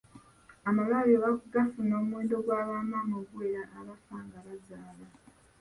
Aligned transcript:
Amalwaliro 0.69 1.29
gafuna 1.53 1.93
omuwendo 2.01 2.35
gwa 2.45 2.61
bamaama 2.69 3.15
oguwera 3.21 3.61
abafa 3.79 4.15
nga 4.25 4.39
bazaala. 4.45 5.07